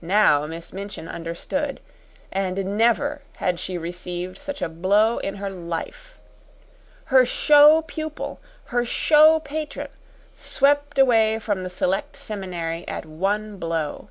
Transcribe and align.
Now 0.00 0.46
Miss 0.46 0.72
Minchin 0.72 1.06
understood, 1.06 1.80
and 2.32 2.78
never 2.78 3.20
had 3.36 3.60
she 3.60 3.76
received 3.76 4.38
such 4.38 4.62
a 4.62 4.70
blow 4.70 5.18
in 5.18 5.34
her 5.34 5.50
life. 5.50 6.18
Her 7.12 7.26
show 7.26 7.82
pupil, 7.82 8.40
her 8.72 8.86
show 8.86 9.40
patron, 9.40 9.88
swept 10.34 10.98
away 10.98 11.38
from 11.40 11.62
the 11.62 11.68
Select 11.68 12.16
Seminary 12.16 12.88
at 12.88 13.04
one 13.04 13.58
blow. 13.58 14.08